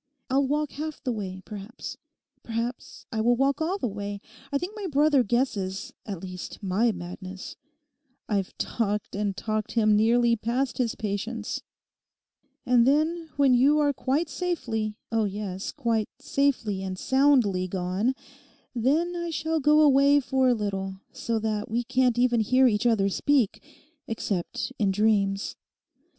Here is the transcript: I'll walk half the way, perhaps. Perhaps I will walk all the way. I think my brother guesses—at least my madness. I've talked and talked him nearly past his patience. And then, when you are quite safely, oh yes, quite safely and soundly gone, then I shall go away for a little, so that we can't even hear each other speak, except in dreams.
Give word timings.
I'll 0.31 0.47
walk 0.47 0.71
half 0.71 0.99
the 1.03 1.11
way, 1.11 1.43
perhaps. 1.45 1.95
Perhaps 2.41 3.05
I 3.11 3.21
will 3.21 3.35
walk 3.35 3.61
all 3.61 3.77
the 3.77 3.87
way. 3.87 4.19
I 4.51 4.57
think 4.57 4.73
my 4.75 4.87
brother 4.87 5.21
guesses—at 5.21 6.23
least 6.23 6.63
my 6.63 6.91
madness. 6.91 7.55
I've 8.27 8.57
talked 8.57 9.15
and 9.15 9.37
talked 9.37 9.73
him 9.73 9.95
nearly 9.95 10.35
past 10.35 10.79
his 10.79 10.95
patience. 10.95 11.61
And 12.65 12.87
then, 12.87 13.29
when 13.35 13.53
you 13.53 13.77
are 13.77 13.93
quite 13.93 14.27
safely, 14.27 14.95
oh 15.11 15.25
yes, 15.25 15.71
quite 15.71 16.09
safely 16.17 16.81
and 16.81 16.97
soundly 16.97 17.67
gone, 17.67 18.15
then 18.73 19.15
I 19.15 19.29
shall 19.29 19.59
go 19.59 19.81
away 19.81 20.19
for 20.19 20.47
a 20.49 20.55
little, 20.55 20.99
so 21.11 21.37
that 21.37 21.69
we 21.69 21.83
can't 21.83 22.17
even 22.17 22.39
hear 22.39 22.65
each 22.67 22.87
other 22.87 23.07
speak, 23.07 23.61
except 24.07 24.71
in 24.79 24.89
dreams. 24.89 25.55